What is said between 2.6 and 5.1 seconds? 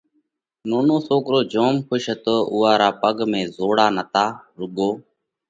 را پڳ ۾ زوڙا نتا روڳو